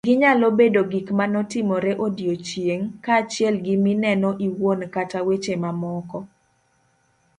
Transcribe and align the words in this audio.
Ginyalo 0.07 0.47
bedo 0.59 0.81
gik 0.91 1.07
manotimore 1.17 1.91
odiochieng', 2.05 2.87
kaachiel 3.05 3.55
gi 3.65 3.75
mineno 3.85 4.29
iwuon 4.47 4.79
kata 4.93 5.19
weche 5.27 5.53
mamoko 5.63 6.17